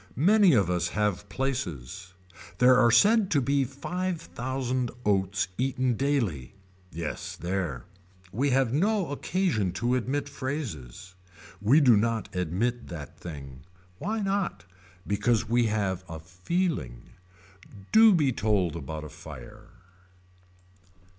[0.15, 2.13] Many of us have places.
[2.57, 6.55] There are said to be five thousand oats eaten daily.
[6.91, 7.85] Yes there.
[8.31, 11.13] We have no occasion to admit phrases.
[11.61, 13.59] We do not admit that thing.
[13.99, 14.65] Why not.
[15.05, 17.11] Because we have a feeling.
[17.91, 19.67] Do be told about a fire.